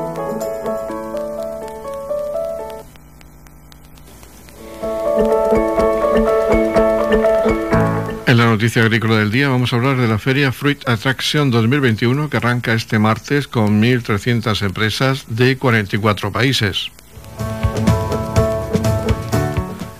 En 8.31 8.37
la 8.37 8.45
noticia 8.45 8.81
agrícola 8.83 9.17
del 9.17 9.29
día 9.29 9.49
vamos 9.49 9.73
a 9.73 9.75
hablar 9.75 9.97
de 9.97 10.07
la 10.07 10.17
feria 10.17 10.53
Fruit 10.53 10.87
Attraction 10.87 11.51
2021 11.51 12.29
que 12.29 12.37
arranca 12.37 12.71
este 12.71 12.97
martes 12.97 13.45
con 13.45 13.81
1.300 13.81 14.65
empresas 14.65 15.25
de 15.27 15.57
44 15.57 16.31
países. 16.31 16.91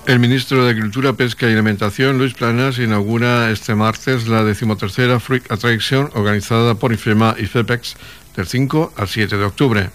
El 0.06 0.20
ministro 0.20 0.64
de 0.64 0.70
Agricultura, 0.70 1.12
Pesca 1.12 1.50
y 1.50 1.52
Alimentación, 1.52 2.20
Luis 2.20 2.34
Planas, 2.34 2.80
inaugura 2.80 3.52
este 3.52 3.76
martes 3.76 4.30
la 4.30 4.46
decimotercera 4.46 5.20
Fruit 5.20 5.52
Attraction 5.52 6.10
organizada 6.14 6.76
por 6.76 6.94
IFEMA 6.94 7.36
y 7.38 7.48
FEPEX 7.48 7.98
del 8.38 8.48
5 8.48 8.94
al 8.96 9.10
7 9.10 9.36
de 9.36 9.44
octubre. 9.44 9.90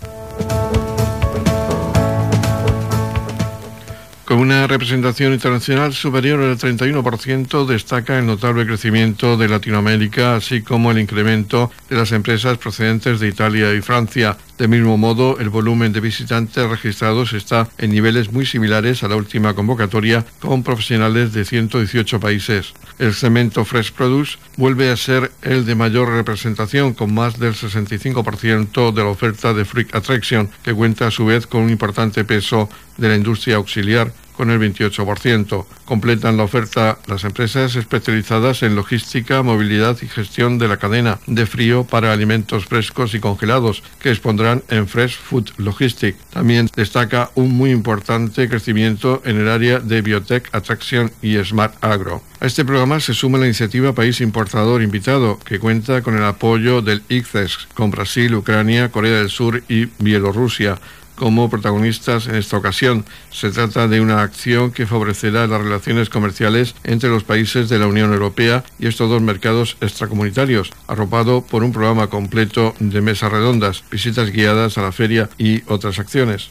Con 4.26 4.40
una 4.40 4.66
representación 4.66 5.34
internacional 5.34 5.94
superior 5.94 6.40
al 6.40 6.58
31%, 6.58 7.64
destaca 7.64 8.18
el 8.18 8.26
notable 8.26 8.66
crecimiento 8.66 9.36
de 9.36 9.48
Latinoamérica, 9.48 10.34
así 10.34 10.62
como 10.62 10.90
el 10.90 10.98
incremento 10.98 11.70
de 11.88 11.94
las 11.94 12.10
empresas 12.10 12.58
procedentes 12.58 13.20
de 13.20 13.28
Italia 13.28 13.72
y 13.72 13.80
Francia. 13.82 14.36
De 14.58 14.68
mismo 14.68 14.96
modo, 14.96 15.38
el 15.38 15.50
volumen 15.50 15.92
de 15.92 16.00
visitantes 16.00 16.66
registrados 16.66 17.34
está 17.34 17.68
en 17.76 17.90
niveles 17.90 18.32
muy 18.32 18.46
similares 18.46 19.02
a 19.02 19.08
la 19.08 19.16
última 19.16 19.52
convocatoria, 19.52 20.24
con 20.40 20.62
profesionales 20.62 21.34
de 21.34 21.44
118 21.44 22.18
países. 22.20 22.72
El 22.98 23.12
cemento 23.12 23.66
Fresh 23.66 23.92
Produce 23.92 24.38
vuelve 24.56 24.90
a 24.90 24.96
ser 24.96 25.30
el 25.42 25.66
de 25.66 25.74
mayor 25.74 26.08
representación, 26.08 26.94
con 26.94 27.12
más 27.12 27.38
del 27.38 27.52
65% 27.52 28.94
de 28.94 29.02
la 29.02 29.10
oferta 29.10 29.52
de 29.52 29.66
Freak 29.66 29.94
Attraction, 29.94 30.48
que 30.62 30.72
cuenta 30.72 31.08
a 31.08 31.10
su 31.10 31.26
vez 31.26 31.46
con 31.46 31.60
un 31.60 31.70
importante 31.70 32.24
peso 32.24 32.70
de 32.96 33.08
la 33.08 33.16
industria 33.16 33.56
auxiliar 33.56 34.10
con 34.36 34.50
el 34.50 34.60
28%. 34.60 35.64
Completan 35.84 36.36
la 36.36 36.44
oferta 36.44 36.98
las 37.06 37.24
empresas 37.24 37.76
especializadas 37.76 38.62
en 38.62 38.76
logística, 38.76 39.42
movilidad 39.42 39.96
y 40.02 40.08
gestión 40.08 40.58
de 40.58 40.68
la 40.68 40.76
cadena 40.76 41.18
de 41.26 41.46
frío 41.46 41.84
para 41.84 42.12
alimentos 42.12 42.66
frescos 42.66 43.14
y 43.14 43.20
congelados, 43.20 43.82
que 44.00 44.10
expondrán 44.10 44.62
en 44.68 44.88
Fresh 44.88 45.18
Food 45.18 45.50
Logistics. 45.58 46.18
También 46.30 46.68
destaca 46.74 47.30
un 47.34 47.56
muy 47.56 47.70
importante 47.70 48.48
crecimiento 48.48 49.22
en 49.24 49.38
el 49.38 49.48
área 49.48 49.80
de 49.80 50.02
biotech, 50.02 50.48
atracción 50.52 51.10
y 51.22 51.36
smart 51.42 51.74
agro. 51.82 52.22
A 52.40 52.46
este 52.46 52.64
programa 52.64 53.00
se 53.00 53.14
suma 53.14 53.38
la 53.38 53.46
iniciativa 53.46 53.94
País 53.94 54.20
Importador 54.20 54.82
Invitado, 54.82 55.38
que 55.38 55.58
cuenta 55.58 56.02
con 56.02 56.16
el 56.16 56.24
apoyo 56.24 56.82
del 56.82 57.02
ICCES, 57.08 57.68
con 57.74 57.90
Brasil, 57.90 58.34
Ucrania, 58.34 58.90
Corea 58.90 59.18
del 59.18 59.30
Sur 59.30 59.62
y 59.68 59.86
Bielorrusia 59.98 60.78
como 61.16 61.50
protagonistas 61.50 62.28
en 62.28 62.36
esta 62.36 62.56
ocasión. 62.56 63.04
Se 63.30 63.50
trata 63.50 63.88
de 63.88 64.00
una 64.00 64.22
acción 64.22 64.70
que 64.70 64.86
favorecerá 64.86 65.46
las 65.46 65.60
relaciones 65.60 66.08
comerciales 66.08 66.74
entre 66.84 67.10
los 67.10 67.24
países 67.24 67.68
de 67.68 67.78
la 67.78 67.86
Unión 67.86 68.12
Europea 68.12 68.64
y 68.78 68.86
estos 68.86 69.10
dos 69.10 69.22
mercados 69.22 69.76
extracomunitarios, 69.80 70.72
arropado 70.86 71.42
por 71.42 71.64
un 71.64 71.72
programa 71.72 72.06
completo 72.08 72.74
de 72.78 73.00
mesas 73.00 73.32
redondas, 73.32 73.84
visitas 73.90 74.30
guiadas 74.30 74.78
a 74.78 74.82
la 74.82 74.92
feria 74.92 75.28
y 75.38 75.62
otras 75.66 75.98
acciones. 75.98 76.50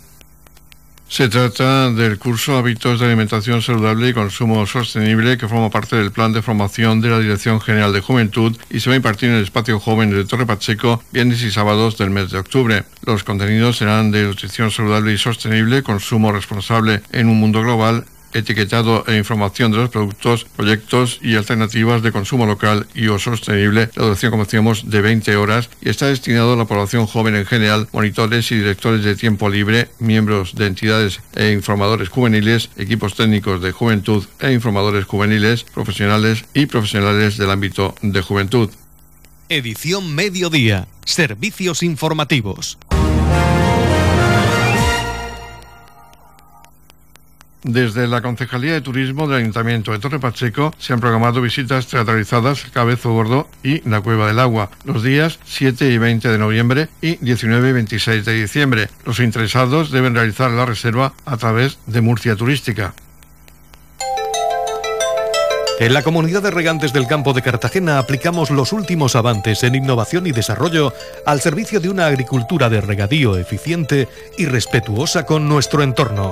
Se 1.10 1.28
trata 1.28 1.90
del 1.90 2.20
curso 2.20 2.56
Hábitos 2.56 3.00
de 3.00 3.08
Alimentación 3.08 3.64
Saludable 3.64 4.10
y 4.10 4.14
Consumo 4.14 4.68
Sostenible 4.68 5.40
que 5.40 5.48
forma 5.48 5.72
parte 5.72 5.96
del 5.96 6.12
plan 6.12 6.34
de 6.34 6.44
formación 6.44 7.02
de 7.02 7.10
la 7.10 7.20
Dirección 7.20 7.60
General 7.60 7.92
de 7.92 8.00
Juventud 8.00 8.56
y 8.70 8.80
se 8.80 8.92
va 8.92 8.94
a 8.94 8.98
impartir 8.98 9.30
en 9.30 9.38
el 9.38 9.44
Espacio 9.44 9.80
Joven 9.80 10.12
de 10.12 10.24
Torre 10.26 10.46
Pacheco 10.46 11.04
viernes 11.12 11.42
y 11.42 11.50
sábados 11.50 11.98
del 11.98 12.12
mes 12.12 12.30
de 12.30 12.38
octubre. 12.38 12.84
Los 13.08 13.24
contenidos 13.24 13.78
serán 13.78 14.12
de 14.12 14.24
nutrición 14.24 14.70
saludable 14.70 15.12
y 15.12 15.18
sostenible, 15.18 15.82
consumo 15.82 16.32
responsable 16.32 17.02
en 17.12 17.28
un 17.28 17.40
mundo 17.40 17.64
global, 17.64 18.06
etiquetado 18.34 19.04
e 19.08 19.18
información 19.18 19.72
de 19.72 19.78
los 19.78 19.90
productos, 19.90 20.46
proyectos 20.56 21.20
y 21.22 21.36
alternativas 21.36 22.02
de 22.02 22.12
consumo 22.12 22.46
local 22.46 22.88
y 22.94 23.08
o 23.08 23.20
sostenible. 23.20 23.90
La 23.96 24.04
duración, 24.04 24.32
como 24.32 24.46
decíamos, 24.46 24.90
de 24.90 25.02
20 25.02 25.36
horas 25.36 25.70
y 25.82 25.90
está 25.90 26.08
destinado 26.08 26.54
a 26.54 26.58
la 26.58 26.66
población 26.66 27.06
joven 27.06 27.36
en 27.36 27.46
general, 27.46 27.88
monitores 27.92 28.52
y 28.52 28.56
directores 28.56 29.04
de 29.04 29.16
tiempo 29.16 29.50
libre, 29.50 29.90
miembros 30.00 30.56
de 30.56 30.68
entidades 30.68 31.22
e 31.36 31.52
informadores 31.52 32.10
juveniles, 32.10 32.70
equipos 32.78 33.16
técnicos 33.16 33.62
de 33.62 33.72
juventud 33.72 34.26
e 34.40 34.52
informadores 34.52 35.06
juveniles, 35.06 35.64
profesionales 35.64 36.46
y 36.54 36.66
profesionales 36.66 37.38
del 37.38 37.52
ámbito 37.52 37.96
de 38.02 38.22
juventud. 38.22 38.70
Edición 39.50 40.14
Mediodía. 40.14 40.88
Servicios 41.06 41.82
informativos. 41.82 42.78
Desde 47.64 48.08
la 48.08 48.22
Concejalía 48.22 48.72
de 48.72 48.80
Turismo 48.80 49.28
del 49.28 49.40
Ayuntamiento 49.40 49.92
de 49.92 50.00
Torre 50.00 50.18
Pacheco 50.18 50.74
se 50.78 50.94
han 50.94 51.02
programado 51.02 51.42
visitas 51.42 51.88
teatralizadas 51.88 52.64
Cabezo 52.72 53.12
Gordo 53.12 53.50
y 53.64 53.88
La 53.88 54.00
Cueva 54.00 54.28
del 54.28 54.40
Agua 54.40 54.72
los 54.86 55.04
días 55.04 55.40
7 55.44 55.92
y 55.92 55.98
20 55.98 56.30
de 56.30 56.38
noviembre 56.38 56.88
y 57.02 57.18
19 57.18 57.70
y 57.70 57.74
26 57.74 58.24
de 58.24 58.42
diciembre. 58.42 58.88
Los 59.06 59.20
interesados 59.20 59.92
deben 59.92 60.16
realizar 60.16 60.52
la 60.52 60.66
reserva 60.66 61.14
a 61.26 61.36
través 61.36 61.80
de 61.86 62.00
Murcia 62.00 62.38
Turística. 62.38 62.94
En 65.82 65.94
la 65.94 66.04
comunidad 66.04 66.44
de 66.44 66.52
regantes 66.52 66.94
del 66.94 67.08
campo 67.08 67.34
de 67.34 67.42
Cartagena 67.42 68.00
aplicamos 68.00 68.52
los 68.52 68.72
últimos 68.72 69.18
avances 69.18 69.64
en 69.64 69.76
innovación 69.76 70.28
y 70.28 70.32
desarrollo 70.32 70.94
al 71.26 71.42
servicio 71.42 71.82
de 71.82 71.90
una 71.90 72.06
agricultura 72.06 72.70
de 72.70 72.80
regadío 72.80 73.38
eficiente 73.38 74.08
y 74.38 74.46
respetuosa 74.46 75.26
con 75.26 75.50
nuestro 75.50 75.84
entorno. 75.84 76.32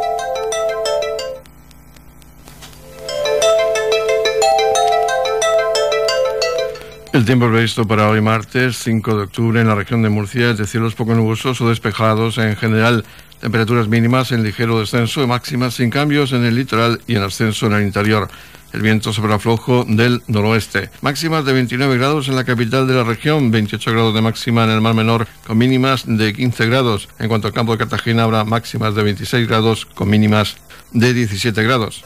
El 7.13 7.25
tiempo 7.25 7.49
previsto 7.49 7.85
para 7.85 8.07
hoy 8.07 8.21
martes 8.21 8.77
5 8.77 9.17
de 9.17 9.23
octubre 9.23 9.59
en 9.59 9.67
la 9.67 9.75
región 9.75 10.01
de 10.01 10.07
Murcia 10.07 10.51
es 10.51 10.57
de 10.57 10.65
cielos 10.65 10.95
poco 10.95 11.13
nubosos 11.13 11.59
o 11.59 11.67
despejados 11.67 12.37
en 12.37 12.55
general. 12.55 13.03
Temperaturas 13.41 13.89
mínimas 13.89 14.31
en 14.31 14.43
ligero 14.43 14.79
descenso 14.79 15.21
y 15.21 15.27
máximas 15.27 15.73
sin 15.73 15.89
cambios 15.89 16.31
en 16.31 16.45
el 16.45 16.55
litoral 16.55 17.01
y 17.07 17.17
en 17.17 17.23
ascenso 17.23 17.65
en 17.65 17.73
el 17.73 17.83
interior. 17.83 18.29
El 18.71 18.81
viento 18.81 19.11
sobre 19.11 19.33
aflojo 19.33 19.83
del 19.85 20.23
noroeste. 20.27 20.89
Máximas 21.01 21.43
de 21.43 21.51
29 21.51 21.97
grados 21.97 22.29
en 22.29 22.37
la 22.37 22.45
capital 22.45 22.87
de 22.87 22.93
la 22.93 23.03
región, 23.03 23.51
28 23.51 23.91
grados 23.91 24.15
de 24.15 24.21
máxima 24.21 24.63
en 24.63 24.69
el 24.69 24.79
mar 24.79 24.93
menor 24.93 25.27
con 25.45 25.57
mínimas 25.57 26.05
de 26.07 26.31
15 26.31 26.65
grados. 26.67 27.09
En 27.19 27.27
cuanto 27.27 27.47
al 27.47 27.53
campo 27.53 27.73
de 27.73 27.79
Cartagena 27.79 28.23
habrá 28.23 28.45
máximas 28.45 28.95
de 28.95 29.03
26 29.03 29.49
grados 29.49 29.85
con 29.85 30.09
mínimas 30.09 30.55
de 30.93 31.13
17 31.13 31.61
grados. 31.61 32.05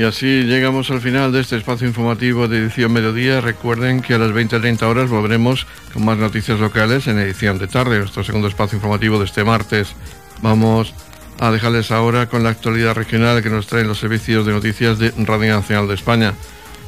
Y 0.00 0.04
así 0.04 0.44
llegamos 0.44 0.90
al 0.90 1.02
final 1.02 1.30
de 1.30 1.40
este 1.40 1.58
espacio 1.58 1.86
informativo 1.86 2.48
de 2.48 2.56
edición 2.56 2.90
mediodía. 2.90 3.42
Recuerden 3.42 4.00
que 4.00 4.14
a 4.14 4.18
las 4.18 4.30
20.30 4.30 4.80
horas 4.84 5.10
volveremos 5.10 5.66
con 5.92 6.06
más 6.06 6.16
noticias 6.16 6.58
locales 6.58 7.06
en 7.06 7.18
edición 7.18 7.58
de 7.58 7.66
tarde, 7.66 7.98
nuestro 7.98 8.24
segundo 8.24 8.48
espacio 8.48 8.76
informativo 8.76 9.18
de 9.18 9.26
este 9.26 9.44
martes. 9.44 9.92
Vamos 10.40 10.94
a 11.38 11.50
dejarles 11.50 11.90
ahora 11.90 12.30
con 12.30 12.42
la 12.42 12.48
actualidad 12.48 12.94
regional 12.94 13.42
que 13.42 13.50
nos 13.50 13.66
traen 13.66 13.88
los 13.88 13.98
servicios 13.98 14.46
de 14.46 14.52
noticias 14.52 14.98
de 14.98 15.12
Radio 15.18 15.56
Nacional 15.56 15.86
de 15.86 15.96
España. 15.96 16.32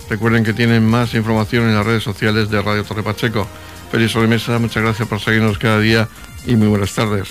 Recuerden 0.09 0.43
que 0.43 0.55
tienen 0.55 0.83
más 0.89 1.13
información 1.13 1.65
en 1.65 1.75
las 1.75 1.85
redes 1.85 2.05
sociales 2.05 2.49
de 2.49 2.63
Radio 2.63 2.83
Torre 2.83 3.03
Pacheco. 3.03 3.47
Feliz 3.91 4.11
sobremesa, 4.11 4.59
muchas 4.59 4.83
gracias 4.83 5.07
por 5.07 5.21
seguirnos 5.21 5.59
cada 5.59 5.81
día 5.81 6.09
y 6.47 6.57
muy 6.57 6.69
buenas 6.69 6.95
tardes. 6.95 7.29